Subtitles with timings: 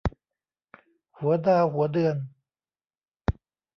[1.17, 2.17] หัวดาวหัวเดือน